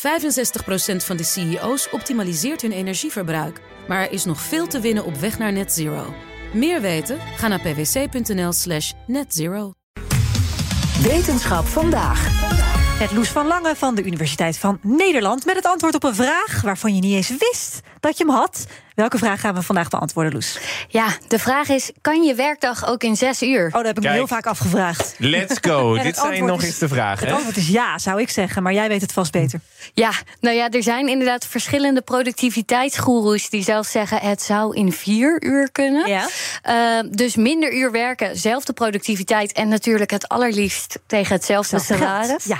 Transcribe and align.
65% 0.00 0.02
van 0.96 1.16
de 1.16 1.24
CEO's 1.24 1.88
optimaliseert 1.90 2.62
hun 2.62 2.72
energieverbruik. 2.72 3.60
Maar 3.88 4.00
er 4.00 4.12
is 4.12 4.24
nog 4.24 4.40
veel 4.40 4.66
te 4.66 4.80
winnen 4.80 5.04
op 5.04 5.14
weg 5.14 5.38
naar 5.38 5.52
net 5.52 5.72
zero. 5.72 6.14
Meer 6.52 6.80
weten? 6.80 7.18
Ga 7.36 7.48
naar 7.48 7.60
pwc.nl 7.60 8.52
slash 8.52 8.92
netzero. 9.06 9.72
Wetenschap 11.02 11.66
vandaag. 11.66 12.48
Met 12.98 13.12
Loes 13.12 13.28
van 13.28 13.46
Lange 13.46 13.76
van 13.76 13.94
de 13.94 14.04
Universiteit 14.04 14.58
van 14.58 14.78
Nederland... 14.82 15.44
met 15.44 15.56
het 15.56 15.66
antwoord 15.66 15.94
op 15.94 16.04
een 16.04 16.14
vraag 16.14 16.60
waarvan 16.62 16.94
je 16.94 17.00
niet 17.00 17.14
eens 17.14 17.28
wist 17.28 17.80
dat 18.00 18.18
je 18.18 18.24
hem 18.24 18.34
had. 18.34 18.66
Welke 19.00 19.18
vraag 19.18 19.40
gaan 19.40 19.54
we 19.54 19.62
vandaag 19.62 19.88
beantwoorden, 19.88 20.32
Loes? 20.32 20.58
Ja, 20.88 21.06
de 21.28 21.38
vraag 21.38 21.68
is: 21.68 21.90
kan 22.00 22.22
je 22.22 22.34
werkdag 22.34 22.86
ook 22.86 23.02
in 23.02 23.16
zes 23.16 23.42
uur? 23.42 23.66
Oh, 23.66 23.72
dat 23.72 23.84
heb 23.84 23.96
ik 23.96 24.02
me 24.02 24.10
heel 24.10 24.26
vaak 24.26 24.46
afgevraagd. 24.46 25.14
Let's 25.18 25.58
go. 25.60 25.94
Dit 26.02 26.16
zijn 26.16 26.44
nog 26.44 26.58
is- 26.60 26.66
eens 26.66 26.78
de 26.78 26.88
vragen. 26.88 27.18
Het 27.18 27.28
hè? 27.28 27.34
antwoord 27.34 27.56
is 27.56 27.68
ja, 27.68 27.98
zou 27.98 28.20
ik 28.20 28.30
zeggen, 28.30 28.62
maar 28.62 28.72
jij 28.72 28.88
weet 28.88 29.00
het 29.00 29.12
vast 29.12 29.32
beter. 29.32 29.60
Ja, 29.94 30.10
nou 30.40 30.56
ja, 30.56 30.70
er 30.70 30.82
zijn 30.82 31.08
inderdaad 31.08 31.46
verschillende 31.46 32.00
productiviteitsgoeroes 32.00 33.50
die 33.50 33.62
zelfs 33.62 33.90
zeggen 33.90 34.18
het 34.18 34.42
zou 34.42 34.76
in 34.76 34.92
vier 34.92 35.42
uur 35.42 35.72
kunnen. 35.72 36.08
Ja. 36.08 36.28
Eh, 36.62 37.10
dus 37.10 37.36
minder 37.36 37.74
uur 37.74 37.90
werken, 37.90 38.36
zelfde 38.36 38.72
productiviteit 38.72 39.52
en 39.52 39.68
natuurlijk 39.68 40.10
het 40.10 40.28
allerliefst 40.28 40.98
tegen 41.06 41.34
hetzelfde 41.34 41.78
salaris. 41.78 42.44
ja. 42.44 42.58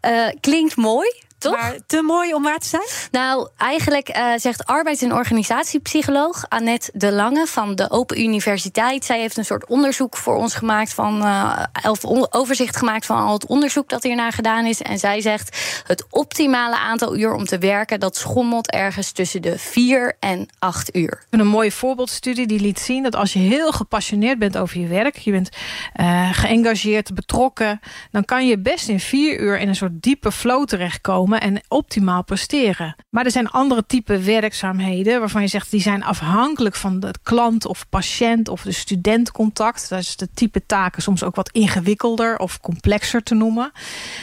Eh, 0.00 0.34
klinkt 0.40 0.76
mooi. 0.76 1.26
Toch? 1.38 1.52
Maar 1.52 1.78
te 1.86 2.02
mooi 2.02 2.34
om 2.34 2.42
waar 2.42 2.58
te 2.58 2.68
zijn? 2.68 2.86
Nou, 3.10 3.48
eigenlijk 3.56 4.08
eh, 4.08 4.32
zegt 4.36 4.64
arbeids- 4.64 5.02
en 5.02 5.12
organisatiepsycholoog 5.14 6.44
Annette 6.48 6.90
de 6.94 7.12
Lange 7.12 7.46
van 7.46 7.74
de 7.74 7.90
Open 7.90 8.20
Universiteit. 8.20 9.04
Zij 9.04 9.20
heeft 9.20 9.36
een 9.36 9.44
soort 9.44 9.66
onderzoek 9.66 10.16
voor 10.16 10.36
ons 10.36 10.54
gemaakt 10.54 10.94
van, 10.94 11.22
eh, 11.22 11.62
of 11.90 12.04
overzicht 12.30 12.76
gemaakt 12.76 13.06
van 13.06 13.16
al 13.16 13.32
het 13.32 13.46
onderzoek 13.46 13.88
dat 13.88 14.02
hiernaar 14.02 14.32
gedaan 14.32 14.66
is. 14.66 14.82
En 14.82 14.98
zij 14.98 15.20
zegt 15.20 15.82
het 15.86 16.06
optimale 16.10 16.78
aantal 16.78 17.16
uur 17.16 17.32
om 17.32 17.44
te 17.44 17.58
werken, 17.58 18.00
dat 18.00 18.16
schommelt 18.16 18.70
ergens 18.70 19.12
tussen 19.12 19.42
de 19.42 19.58
vier 19.58 20.16
en 20.20 20.48
acht 20.58 20.96
uur. 20.96 21.26
Een 21.30 21.46
mooie 21.46 21.72
voorbeeldstudie 21.72 22.46
die 22.46 22.60
liet 22.60 22.80
zien 22.80 23.02
dat 23.02 23.16
als 23.16 23.32
je 23.32 23.38
heel 23.38 23.72
gepassioneerd 23.72 24.38
bent 24.38 24.58
over 24.58 24.80
je 24.80 24.86
werk, 24.86 25.16
je 25.16 25.30
bent 25.30 25.48
eh, 25.92 26.32
geëngageerd, 26.32 27.14
betrokken, 27.14 27.80
dan 28.10 28.24
kan 28.24 28.46
je 28.46 28.58
best 28.58 28.88
in 28.88 29.00
vier 29.00 29.40
uur 29.40 29.58
in 29.58 29.68
een 29.68 29.76
soort 29.76 30.02
diepe 30.02 30.32
flow 30.32 30.66
terechtkomen 30.66 31.27
en 31.36 31.60
optimaal 31.68 32.24
presteren. 32.24 32.96
Maar 33.10 33.24
er 33.24 33.30
zijn 33.30 33.48
andere 33.48 33.86
type 33.86 34.18
werkzaamheden 34.18 35.20
waarvan 35.20 35.42
je 35.42 35.48
zegt 35.48 35.70
die 35.70 35.80
zijn 35.80 36.04
afhankelijk 36.04 36.74
van 36.74 37.00
de 37.00 37.14
klant 37.22 37.66
of 37.66 37.88
patiënt 37.88 38.48
of 38.48 38.62
de 38.62 38.72
studentcontact. 38.72 39.88
Dat 39.88 39.98
is 39.98 40.16
de 40.16 40.28
type 40.34 40.66
taken 40.66 41.02
soms 41.02 41.22
ook 41.22 41.36
wat 41.36 41.50
ingewikkelder 41.50 42.38
of 42.38 42.60
complexer 42.60 43.22
te 43.22 43.34
noemen. 43.34 43.72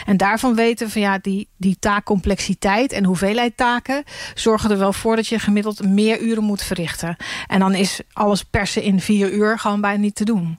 En 0.05 0.17
daarvan 0.17 0.55
weten 0.55 0.85
we 0.85 0.91
van 0.91 1.01
ja, 1.01 1.17
die, 1.21 1.49
die 1.57 1.77
taakcomplexiteit 1.79 2.91
en 2.91 3.03
hoeveelheid 3.03 3.57
taken 3.57 4.03
zorgen 4.33 4.71
er 4.71 4.77
wel 4.77 4.93
voor 4.93 5.15
dat 5.15 5.27
je 5.27 5.39
gemiddeld 5.39 5.87
meer 5.87 6.21
uren 6.21 6.43
moet 6.43 6.63
verrichten. 6.63 7.15
En 7.47 7.59
dan 7.59 7.73
is 7.73 7.99
alles 8.13 8.43
persen 8.43 8.81
in 8.81 8.99
vier 8.99 9.31
uur 9.31 9.59
gewoon 9.59 9.81
bijna 9.81 10.01
niet 10.01 10.15
te 10.15 10.25
doen. 10.25 10.55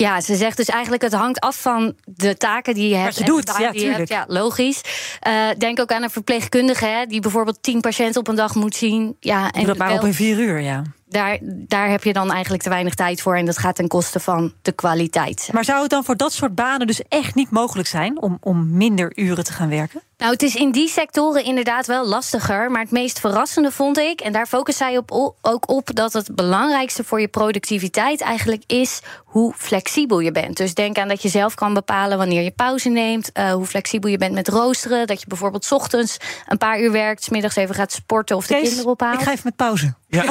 Ja, 0.00 0.20
ze 0.20 0.36
zegt 0.36 0.56
dus 0.56 0.66
eigenlijk 0.68 1.02
het 1.02 1.12
hangt 1.12 1.40
af 1.40 1.60
van 1.60 1.94
de 2.04 2.36
taken 2.36 2.74
die 2.74 2.88
je 2.88 2.94
hebt. 2.94 3.14
je 3.14 3.20
en 3.20 3.26
doet, 3.26 3.54
ja, 3.58 3.70
die 3.70 3.84
je 3.84 3.90
hebt. 3.90 4.08
Ja, 4.08 4.24
logisch. 4.28 4.80
Eh, 5.20 5.48
denk 5.58 5.80
ook 5.80 5.92
aan 5.92 6.02
een 6.02 6.10
verpleegkundige 6.10 6.84
hè, 6.86 7.06
die 7.06 7.20
bijvoorbeeld 7.20 7.62
tien 7.62 7.80
patiënten 7.80 8.20
op 8.20 8.28
een 8.28 8.34
dag 8.34 8.54
moet 8.54 8.74
zien. 8.76 9.16
Ja, 9.20 9.44
en 9.50 9.58
Doe 9.58 9.66
dat 9.66 9.76
maar 9.76 9.88
wel- 9.88 9.98
op 9.98 10.04
in 10.04 10.14
vier 10.14 10.38
uur, 10.38 10.60
ja. 10.60 10.82
daar, 11.08 11.38
daar 11.42 11.88
heb 11.88 12.04
je 12.04 12.12
dan 12.12 12.30
eigenlijk 12.32 12.62
te 12.62 12.68
weinig 12.68 12.94
tijd 12.94 13.22
voor. 13.22 13.36
En 13.36 13.46
dat 13.46 13.58
gaat 13.58 13.74
ten 13.74 13.88
koste 13.88 14.20
van 14.20 14.54
de 14.62 14.72
kwaliteit. 14.72 15.48
Maar 15.52 15.64
zou 15.64 15.80
het 15.80 15.90
dan 15.90 16.04
voor 16.04 16.16
dat 16.16 16.32
soort 16.32 16.54
banen 16.54 16.86
dus 16.86 17.02
echt 17.08 17.34
niet 17.34 17.50
mogelijk 17.50 17.88
zijn... 17.88 18.20
om, 18.22 18.38
om 18.40 18.76
minder 18.76 19.12
uren 19.14 19.44
te 19.44 19.52
gaan 19.52 19.68
werken? 19.68 20.02
Nou, 20.20 20.32
het 20.32 20.42
is 20.42 20.54
in 20.54 20.70
die 20.70 20.88
sectoren 20.88 21.44
inderdaad 21.44 21.86
wel 21.86 22.06
lastiger. 22.06 22.70
Maar 22.70 22.80
het 22.80 22.90
meest 22.90 23.20
verrassende 23.20 23.70
vond 23.70 23.98
ik, 23.98 24.20
en 24.20 24.32
daar 24.32 24.46
focust 24.46 24.78
zij 24.78 24.96
op, 24.96 25.34
ook 25.42 25.68
op, 25.70 25.94
dat 25.94 26.12
het 26.12 26.34
belangrijkste 26.34 27.04
voor 27.04 27.20
je 27.20 27.28
productiviteit 27.28 28.20
eigenlijk 28.20 28.62
is 28.66 29.00
hoe 29.24 29.54
flexibel 29.56 30.20
je 30.20 30.32
bent. 30.32 30.56
Dus 30.56 30.74
denk 30.74 30.98
aan 30.98 31.08
dat 31.08 31.22
je 31.22 31.28
zelf 31.28 31.54
kan 31.54 31.74
bepalen 31.74 32.18
wanneer 32.18 32.42
je 32.42 32.50
pauze 32.50 32.88
neemt, 32.88 33.32
eh, 33.32 33.52
hoe 33.52 33.66
flexibel 33.66 34.10
je 34.10 34.18
bent 34.18 34.32
met 34.34 34.48
roosteren. 34.48 35.06
Dat 35.06 35.20
je 35.20 35.26
bijvoorbeeld 35.26 35.64
's 35.64 35.72
ochtends 35.72 36.16
een 36.48 36.58
paar 36.58 36.80
uur 36.80 36.92
werkt, 36.92 37.22
's 37.24 37.28
middags 37.28 37.56
even 37.56 37.74
gaat 37.74 37.92
sporten 37.92 38.36
of 38.36 38.46
de 38.46 38.54
Kees, 38.54 38.62
kinderen 38.68 38.90
ophalen. 38.90 39.18
ik 39.18 39.24
ga 39.24 39.30
even 39.30 39.42
met 39.44 39.56
pauze. 39.56 39.94
Ja, 40.08 40.22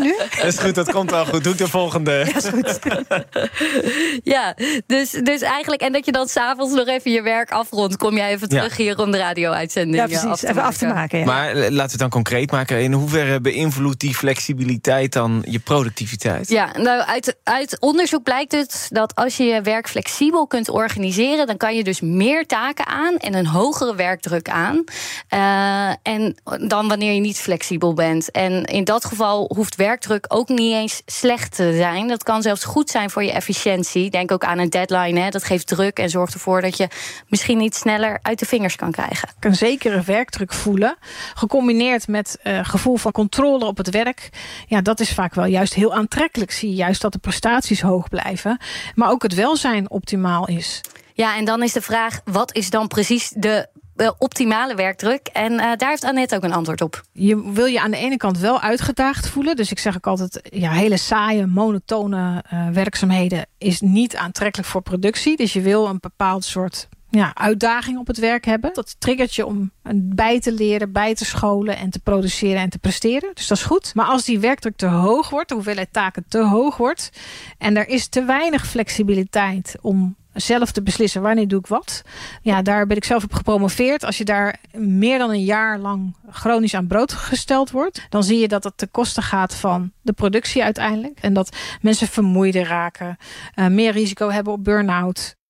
nu? 0.00 0.14
dat 0.36 0.44
is 0.52 0.58
goed. 0.58 0.74
Dat 0.74 0.92
komt 0.92 1.10
wel 1.10 1.24
goed. 1.26 1.44
Doe 1.44 1.52
ik 1.52 1.58
de 1.58 1.68
volgende. 1.68 2.10
Ja, 2.12 2.36
is 2.36 2.46
goed. 2.48 2.78
Ja, 4.34 4.56
dus, 4.86 5.10
dus 5.10 5.40
eigenlijk, 5.40 5.82
en 5.82 5.92
dat 5.92 6.04
je 6.04 6.12
dan 6.12 6.28
s'avonds 6.28 6.74
nog 6.74 6.86
even 6.86 7.10
je 7.10 7.22
werk 7.22 7.50
afrondt, 7.50 7.96
kom 7.96 8.16
jij 8.16 8.30
even 8.30 8.48
Ja. 8.50 8.56
terug 8.60 8.76
hier 8.76 8.98
om 8.98 9.10
de 9.12 9.18
radio-uitzending 9.18 9.96
Ja, 9.96 10.04
precies. 10.06 10.24
af 10.24 10.40
te 10.40 10.48
Even 10.48 10.62
af 10.62 10.76
te 10.76 10.86
maken. 10.86 11.18
ja. 11.18 11.24
Maar 11.24 11.48
eh, 11.48 11.54
laten 11.56 11.74
we 11.74 11.82
het 11.82 11.98
dan 11.98 12.10
concreet 12.10 12.50
maken. 12.50 12.82
In 12.82 12.92
hoeverre 12.92 13.40
beïnvloedt 13.40 14.00
die 14.00 14.14
flexibiliteit 14.14 15.12
dan 15.12 15.44
je 15.48 15.58
productiviteit? 15.58 16.48
Ja, 16.48 16.68
nou, 16.78 17.02
uit, 17.02 17.36
uit 17.44 17.76
onderzoek 17.80 18.22
blijkt 18.22 18.50
dus 18.50 18.88
dat 18.88 19.14
als 19.14 19.36
je 19.36 19.44
je 19.44 19.60
werk 19.60 19.88
flexibel 19.88 20.46
kunt 20.46 20.68
organiseren, 20.68 21.46
dan 21.46 21.56
kan 21.56 21.76
je 21.76 21.84
dus 21.84 22.00
meer 22.00 22.46
taken 22.46 22.86
aan 22.86 23.16
en 23.16 23.34
een 23.34 23.46
hogere 23.46 23.94
werkdruk 23.94 24.48
aan. 24.48 24.84
Eh, 25.28 25.88
en 26.02 26.36
dan 26.68 26.88
wanneer 26.88 27.12
je 27.12 27.20
niet 27.20 27.38
flexibel 27.38 27.94
bent. 27.94 28.30
En 28.30 28.64
in 28.64 28.84
dat 28.84 29.04
geval 29.04 29.50
hoeft 29.54 29.76
werkdruk 29.76 30.24
ook 30.28 30.48
niet 30.48 30.72
eens 30.74 31.02
slecht 31.06 31.54
te 31.56 31.72
zijn. 31.76 32.08
Dat 32.08 32.22
kan 32.22 32.42
zelfs 32.42 32.64
goed 32.64 32.90
zijn 32.90 33.10
voor 33.10 33.24
je 33.24 33.32
efficiëntie. 33.32 34.10
Denk 34.10 34.32
ook 34.32 34.44
aan 34.44 34.58
een 34.58 34.70
deadline. 34.70 35.20
Hè. 35.20 35.28
Dat 35.28 35.44
geeft 35.44 35.66
druk 35.66 35.98
en 35.98 36.10
zorgt 36.10 36.34
ervoor 36.34 36.60
dat 36.60 36.76
je 36.76 36.88
misschien 37.28 37.60
iets 37.60 37.78
sneller 37.78 38.18
uit 38.22 38.38
de 38.38 38.46
vingers 38.46 38.76
kan 38.76 38.90
krijgen. 38.90 39.01
Een 39.40 39.54
zekere 39.54 40.02
werkdruk 40.02 40.52
voelen, 40.52 40.96
gecombineerd 41.34 42.08
met 42.08 42.38
eh, 42.42 42.58
gevoel 42.62 42.96
van 42.96 43.12
controle 43.12 43.64
op 43.64 43.76
het 43.76 43.90
werk. 43.90 44.28
Ja, 44.66 44.80
dat 44.80 45.00
is 45.00 45.14
vaak 45.14 45.34
wel 45.34 45.44
juist 45.44 45.74
heel 45.74 45.94
aantrekkelijk. 45.94 46.50
Zie 46.50 46.68
je 46.68 46.74
juist 46.74 47.00
dat 47.00 47.12
de 47.12 47.18
prestaties 47.18 47.80
hoog 47.80 48.08
blijven, 48.08 48.58
maar 48.94 49.10
ook 49.10 49.22
het 49.22 49.34
welzijn 49.34 49.90
optimaal 49.90 50.48
is. 50.48 50.80
Ja, 51.14 51.36
en 51.36 51.44
dan 51.44 51.62
is 51.62 51.72
de 51.72 51.80
vraag: 51.80 52.20
wat 52.24 52.54
is 52.54 52.70
dan 52.70 52.88
precies 52.88 53.32
de 53.36 53.68
eh, 53.96 54.10
optimale 54.18 54.74
werkdruk? 54.74 55.28
En 55.32 55.52
eh, 55.52 55.76
daar 55.76 55.88
heeft 55.88 56.04
Annette 56.04 56.36
ook 56.36 56.44
een 56.44 56.52
antwoord 56.52 56.80
op. 56.80 57.02
Je 57.12 57.52
wil 57.52 57.66
je 57.66 57.80
aan 57.80 57.90
de 57.90 57.96
ene 57.96 58.16
kant 58.16 58.38
wel 58.38 58.60
uitgedaagd 58.60 59.28
voelen. 59.28 59.56
Dus 59.56 59.70
ik 59.70 59.78
zeg 59.78 59.96
ook 59.96 60.06
altijd, 60.06 60.40
ja, 60.42 60.70
hele 60.70 60.96
saaie, 60.96 61.46
monotone 61.46 62.44
werkzaamheden 62.72 63.46
is 63.58 63.80
niet 63.80 64.16
aantrekkelijk 64.16 64.68
voor 64.68 64.82
productie. 64.82 65.36
Dus 65.36 65.52
je 65.52 65.60
wil 65.60 65.86
een 65.86 66.00
bepaald 66.00 66.44
soort 66.44 66.88
ja, 67.14 67.34
uitdaging 67.34 67.98
op 67.98 68.06
het 68.06 68.18
werk 68.18 68.44
hebben. 68.44 68.70
Dat 68.74 68.96
triggert 68.98 69.34
je 69.34 69.46
om 69.46 69.70
bij 69.94 70.40
te 70.40 70.52
leren, 70.52 70.92
bij 70.92 71.14
te 71.14 71.24
scholen 71.24 71.76
en 71.76 71.90
te 71.90 71.98
produceren 71.98 72.60
en 72.60 72.70
te 72.70 72.78
presteren. 72.78 73.30
Dus 73.34 73.46
dat 73.46 73.58
is 73.58 73.64
goed. 73.64 73.94
Maar 73.94 74.06
als 74.06 74.24
die 74.24 74.38
werkdruk 74.38 74.76
te 74.76 74.86
hoog 74.86 75.30
wordt, 75.30 75.48
de 75.48 75.54
hoeveelheid 75.54 75.92
taken 75.92 76.24
te 76.28 76.42
hoog 76.44 76.76
wordt 76.76 77.10
en 77.58 77.76
er 77.76 77.88
is 77.88 78.08
te 78.08 78.24
weinig 78.24 78.66
flexibiliteit 78.66 79.76
om 79.80 80.16
zelf 80.32 80.72
te 80.72 80.82
beslissen 80.82 81.22
wanneer 81.22 81.48
doe 81.48 81.58
ik 81.58 81.66
wat. 81.66 82.02
Ja, 82.42 82.62
daar 82.62 82.86
ben 82.86 82.96
ik 82.96 83.04
zelf 83.04 83.24
op 83.24 83.32
gepromoveerd. 83.32 84.04
Als 84.04 84.18
je 84.18 84.24
daar 84.24 84.58
meer 84.72 85.18
dan 85.18 85.30
een 85.30 85.44
jaar 85.44 85.78
lang 85.78 86.16
chronisch 86.30 86.74
aan 86.74 86.86
brood 86.86 87.12
gesteld 87.12 87.70
wordt, 87.70 88.06
dan 88.08 88.24
zie 88.24 88.38
je 88.38 88.48
dat 88.48 88.64
het 88.64 88.76
ten 88.76 88.90
koste 88.90 89.22
gaat 89.22 89.54
van 89.54 89.92
de 90.02 90.12
productie 90.12 90.64
uiteindelijk. 90.64 91.18
En 91.20 91.32
dat 91.32 91.56
mensen 91.80 92.08
vermoeider 92.08 92.66
raken, 92.66 93.16
eh, 93.54 93.66
meer 93.66 93.92
risico 93.92 94.30
hebben 94.30 94.52
op 94.52 94.64
burn-out. 94.64 95.40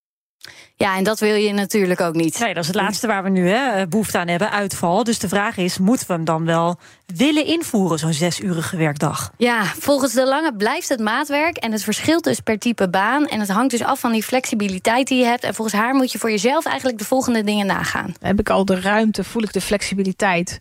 Ja, 0.76 0.96
en 0.96 1.04
dat 1.04 1.20
wil 1.20 1.34
je 1.34 1.52
natuurlijk 1.52 2.00
ook 2.00 2.14
niet. 2.14 2.38
Nee, 2.38 2.54
dat 2.54 2.62
is 2.62 2.68
het 2.68 2.76
laatste 2.76 3.06
waar 3.06 3.22
we 3.22 3.28
nu 3.28 3.48
hè, 3.48 3.86
behoefte 3.86 4.18
aan 4.18 4.28
hebben, 4.28 4.50
uitval. 4.50 5.04
Dus 5.04 5.18
de 5.18 5.28
vraag 5.28 5.56
is, 5.56 5.78
moeten 5.78 6.06
we 6.06 6.12
hem 6.12 6.24
dan 6.24 6.44
wel 6.44 6.78
willen 7.16 7.46
invoeren, 7.46 7.98
zo'n 7.98 8.12
zesurige 8.12 8.76
werkdag? 8.76 9.32
Ja, 9.36 9.64
volgens 9.64 10.12
de 10.12 10.26
Lange 10.26 10.56
blijft 10.56 10.88
het 10.88 11.00
maatwerk 11.00 11.56
en 11.56 11.72
het 11.72 11.82
verschilt 11.82 12.24
dus 12.24 12.40
per 12.40 12.58
type 12.58 12.88
baan. 12.88 13.26
En 13.26 13.40
het 13.40 13.48
hangt 13.48 13.70
dus 13.70 13.82
af 13.82 14.00
van 14.00 14.12
die 14.12 14.22
flexibiliteit 14.22 15.08
die 15.08 15.18
je 15.18 15.24
hebt. 15.24 15.44
En 15.44 15.54
volgens 15.54 15.80
haar 15.80 15.94
moet 15.94 16.12
je 16.12 16.18
voor 16.18 16.30
jezelf 16.30 16.64
eigenlijk 16.64 16.98
de 16.98 17.04
volgende 17.04 17.44
dingen 17.44 17.66
nagaan. 17.66 18.14
Heb 18.20 18.40
ik 18.40 18.50
al 18.50 18.64
de 18.64 18.80
ruimte, 18.80 19.24
voel 19.24 19.42
ik 19.42 19.52
de 19.52 19.60
flexibiliteit 19.60 20.58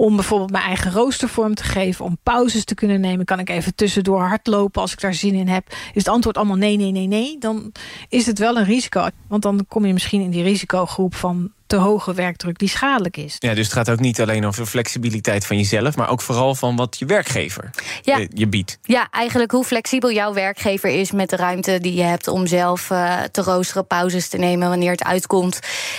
om 0.00 0.16
bijvoorbeeld 0.16 0.50
mijn 0.50 0.64
eigen 0.64 0.92
rooster 0.92 1.28
vorm 1.28 1.54
te 1.54 1.62
geven, 1.62 2.04
om 2.04 2.18
pauzes 2.22 2.64
te 2.64 2.74
kunnen 2.74 3.00
nemen. 3.00 3.24
Kan 3.24 3.38
ik 3.38 3.48
even 3.48 3.74
tussendoor 3.74 4.20
hardlopen 4.20 4.80
als 4.80 4.92
ik 4.92 5.00
daar 5.00 5.14
zin 5.14 5.34
in 5.34 5.48
heb? 5.48 5.66
Is 5.70 5.76
het 5.94 6.08
antwoord 6.08 6.36
allemaal 6.36 6.56
nee, 6.56 6.76
nee, 6.76 6.90
nee, 6.90 7.06
nee? 7.06 7.38
Dan 7.38 7.72
is 8.08 8.26
het 8.26 8.38
wel 8.38 8.56
een 8.56 8.64
risico. 8.64 9.08
Want 9.28 9.42
dan 9.42 9.64
kom 9.68 9.86
je 9.86 9.92
misschien 9.92 10.20
in 10.20 10.30
die 10.30 10.42
risicogroep 10.42 11.14
van 11.14 11.52
te 11.70 11.76
hoge 11.76 12.14
werkdruk 12.14 12.58
die 12.58 12.68
schadelijk 12.68 13.16
is. 13.16 13.36
Ja, 13.38 13.54
dus 13.54 13.64
het 13.64 13.72
gaat 13.74 13.90
ook 13.90 13.98
niet 14.00 14.20
alleen 14.20 14.46
over 14.46 14.66
flexibiliteit 14.66 15.46
van 15.46 15.56
jezelf, 15.56 15.96
maar 15.96 16.08
ook 16.10 16.20
vooral 16.20 16.54
van 16.54 16.76
wat 16.76 16.98
je 16.98 17.04
werkgever 17.04 17.70
Ja. 18.02 18.16
je, 18.16 18.28
je 18.34 18.48
biedt. 18.48 18.78
Ja, 18.82 19.08
eigenlijk 19.10 19.50
hoe 19.52 19.64
flexibel 19.64 20.12
jouw 20.12 20.32
werkgever 20.32 20.90
is 20.90 21.10
met 21.10 21.30
de 21.30 21.36
ruimte 21.36 21.78
die 21.80 21.94
je 21.94 22.02
hebt 22.02 22.28
om 22.28 22.46
zelf 22.46 22.90
eh, 22.90 23.20
te 23.32 23.42
roosteren, 23.42 23.86
pauzes 23.86 24.28
te 24.28 24.36
nemen 24.36 24.68
wanneer 24.68 24.90
het 24.90 25.04
uitkomt. 25.04 25.58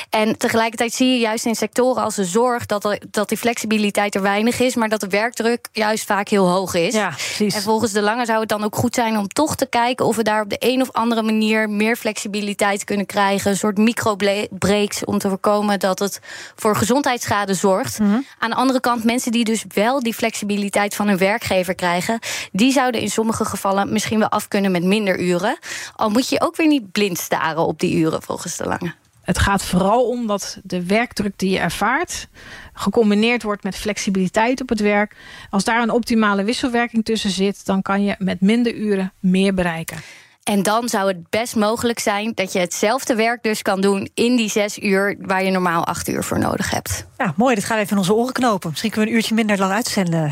En 0.10 0.38
tegelijkertijd 0.38 0.94
zie 0.94 1.10
je 1.10 1.20
juist 1.20 1.46
in 1.46 1.56
sectoren 1.56 2.04
als 2.04 2.16
de 2.16 2.26
zorg 2.26 2.66
dat, 2.66 2.86
er- 2.86 3.00
dat 3.12 3.30
die 3.30 3.38
flexibiliteit 3.38 4.16
er 4.16 4.22
weinig 4.22 4.60
is, 4.60 4.76
maar 4.76 4.90
dat 4.90 5.00
de 5.00 5.08
werkdruk 5.08 5.68
juist 5.72 6.06
vaak 6.06 6.28
heel 6.30 6.48
hoog 6.50 6.74
is. 6.74 6.94
Ja, 6.94 7.10
precies. 7.10 7.56
En 7.56 7.62
volgens 7.62 7.92
de 7.92 8.02
Lange 8.02 8.26
zou 8.26 8.40
het 8.40 8.50
dan 8.50 8.64
ook 8.64 8.76
goed 8.76 8.96
zijn 8.96 9.18
om 9.18 9.28
toch 9.28 9.56
te 9.56 9.66
kijken 9.66 10.06
of 10.06 10.16
we 10.16 10.24
daar 10.24 10.42
op 10.42 10.50
de 10.50 10.56
een 10.60 10.82
of 10.82 10.92
andere 10.92 11.22
manier 11.22 11.70
meer 11.70 11.96
flexibiliteit 11.96 12.84
kunnen 12.84 13.06
krijgen. 13.06 13.52
Een 13.52 13.58
soort 13.58 13.78
microbreaks 13.78 15.06
om 15.06 15.18
te 15.18 15.30
voorkomen 15.30 15.60
voorkomen 15.62 15.80
dat 15.80 16.00
het 16.00 16.20
voor 16.56 16.76
gezondheidsschade 16.76 17.54
zorgt. 17.54 18.00
Aan 18.40 18.50
de 18.50 18.56
andere 18.56 18.80
kant, 18.80 19.04
mensen 19.04 19.32
die 19.32 19.44
dus 19.44 19.66
wel 19.68 20.00
die 20.00 20.14
flexibiliteit 20.14 20.96
van 20.96 21.08
hun 21.08 21.18
werkgever 21.18 21.76
krijgen, 21.76 22.20
die 22.52 22.72
zouden 22.72 23.02
in 23.02 23.10
sommige 23.10 23.46
gevallen 23.46 23.94
misschien 23.94 24.20
wel 24.20 24.30
af 24.30 24.48
kunnen 24.48 24.72
met 24.72 24.84
minder 24.84 25.20
uren. 25.20 25.58
Al 25.96 26.10
moet 26.10 26.30
je 26.30 26.42
ook 26.42 26.56
weer 26.56 26.68
niet 26.68 26.92
blind 26.92 27.18
staren 27.18 27.66
op 27.66 27.80
die 27.80 27.96
uren 27.96 28.22
volgens 28.22 28.58
de 28.58 28.66
lange. 28.66 28.94
Het 29.22 29.40
gaat 29.40 29.64
vooral 29.64 30.08
om 30.08 30.28
dat 30.28 30.60
de 30.64 30.86
werkdruk 30.86 31.34
die 31.36 31.50
je 31.50 31.60
ervaart 31.60 32.28
gecombineerd 32.74 33.44
wordt 33.44 33.64
met 33.64 33.76
flexibiliteit 33.76 34.62
op 34.62 34.70
het 34.70 34.80
werk. 34.80 35.16
Als 35.50 35.64
daar 35.64 35.82
een 35.82 35.92
optimale 35.92 36.44
wisselwerking 36.44 37.06
tussen 37.06 37.30
zit, 37.30 37.66
dan 37.66 37.82
kan 37.82 38.04
je 38.04 38.16
met 38.18 38.42
minder 38.42 38.74
uren 38.76 39.14
meer 39.20 39.54
bereiken. 39.54 39.98
En 40.44 40.64
dan 40.64 40.90
zou 40.90 41.08
het 41.08 41.30
best 41.30 41.56
mogelijk 41.56 42.00
zijn 42.00 42.32
dat 42.36 42.54
je 42.54 42.60
hetzelfde 42.60 43.16
werk 43.16 43.44
dus 43.44 43.62
kan 43.62 43.82
doen 43.82 44.10
in 44.14 44.36
die 44.36 44.50
zes 44.50 44.80
uur 44.80 45.16
waar 45.20 45.44
je 45.44 45.52
normaal 45.52 45.86
acht 45.86 46.08
uur 46.08 46.24
voor 46.24 46.40
nodig 46.40 46.70
hebt. 46.72 47.08
Ja, 47.18 47.34
mooi. 47.36 47.56
Dit 47.56 47.64
gaat 47.64 47.78
even 47.78 47.92
in 47.92 47.98
onze 47.98 48.14
oren 48.14 48.34
knopen. 48.34 48.70
Misschien 48.70 48.92
kunnen 48.92 49.10
we 49.10 49.16
een 49.16 49.22
uurtje 49.22 49.36
minder 49.36 49.58
lang 49.58 49.72
uitzenden. 49.72 50.32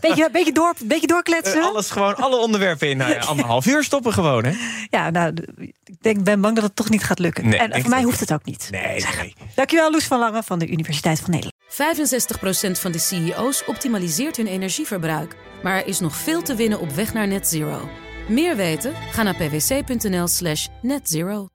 Beetje, 0.00 0.28
beetje, 0.32 0.52
door, 0.52 0.74
beetje 0.84 1.06
doorkletsen. 1.06 1.60
Eh, 1.60 1.66
alles 1.66 1.90
gewoon, 1.90 2.16
alle 2.16 2.36
onderwerpen 2.36 2.88
in 2.88 2.96
nou 2.96 3.12
ja, 3.14 3.18
anderhalf 3.18 3.66
uur 3.66 3.84
stoppen 3.84 4.12
gewoon, 4.12 4.44
hè? 4.44 4.52
Ja, 4.90 5.10
nou, 5.10 5.32
ik 5.56 5.74
denk, 6.00 6.24
ben 6.24 6.40
bang 6.40 6.54
dat 6.54 6.64
het 6.64 6.76
toch 6.76 6.90
niet 6.90 7.04
gaat 7.04 7.18
lukken. 7.18 7.48
Nee, 7.48 7.58
en 7.58 7.80
voor 7.80 7.90
mij 7.90 8.02
hoeft 8.02 8.20
het 8.20 8.32
ook 8.32 8.44
niet. 8.44 8.68
Nee, 8.70 9.04
nee. 9.20 9.34
Dankjewel, 9.54 9.90
Loes 9.90 10.04
van 10.04 10.18
Lange 10.18 10.42
van 10.42 10.58
de 10.58 10.68
Universiteit 10.68 11.20
van 11.20 11.30
Nederland. 11.30 11.54
65% 12.76 12.80
van 12.80 12.92
de 12.92 12.98
CEO's 12.98 13.62
optimaliseert 13.66 14.36
hun 14.36 14.46
energieverbruik. 14.46 15.36
Maar 15.62 15.76
er 15.76 15.86
is 15.86 16.00
nog 16.00 16.16
veel 16.16 16.42
te 16.42 16.54
winnen 16.54 16.80
op 16.80 16.90
weg 16.90 17.12
naar 17.12 17.26
net 17.26 17.48
zero. 17.48 17.88
Meer 18.28 18.56
weten? 18.56 18.94
Ga 18.94 19.22
naar 19.22 19.34
pwc.nl 19.36 20.26
slash 20.26 20.68
netzero. 20.82 21.48